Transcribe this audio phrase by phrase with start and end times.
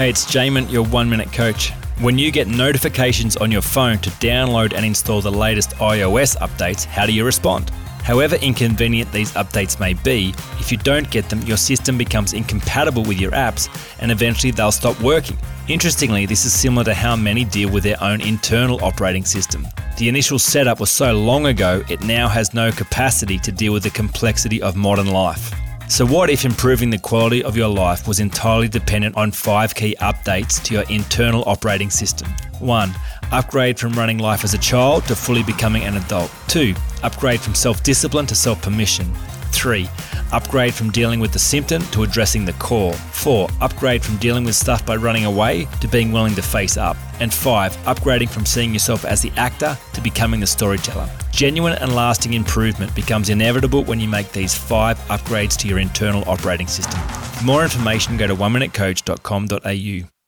[0.00, 1.72] Hey, it's Jamin, your one minute coach.
[1.98, 6.86] When you get notifications on your phone to download and install the latest iOS updates,
[6.86, 7.68] how do you respond?
[8.02, 13.04] However inconvenient these updates may be, if you don't get them, your system becomes incompatible
[13.04, 13.68] with your apps
[14.00, 15.36] and eventually they'll stop working.
[15.68, 19.68] Interestingly, this is similar to how many deal with their own internal operating system.
[19.98, 23.82] The initial setup was so long ago, it now has no capacity to deal with
[23.82, 25.52] the complexity of modern life.
[25.90, 29.96] So, what if improving the quality of your life was entirely dependent on five key
[30.00, 32.28] updates to your internal operating system?
[32.60, 32.94] 1.
[33.32, 36.30] Upgrade from running life as a child to fully becoming an adult.
[36.46, 36.76] 2.
[37.02, 39.12] Upgrade from self discipline to self permission.
[39.50, 39.88] 3.
[40.32, 42.92] Upgrade from dealing with the symptom to addressing the core.
[42.92, 43.48] 4.
[43.60, 46.96] Upgrade from dealing with stuff by running away to being willing to face up.
[47.20, 47.76] And 5.
[47.78, 51.08] Upgrading from seeing yourself as the actor to becoming the storyteller.
[51.32, 56.22] Genuine and lasting improvement becomes inevitable when you make these 5 upgrades to your internal
[56.28, 57.00] operating system.
[57.00, 60.19] For more information, go to oneminutecoach.com.au.